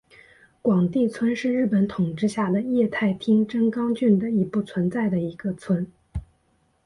[0.63, 5.85] 广地村是日本统治下的桦太厅真冈郡的已不存在的一村。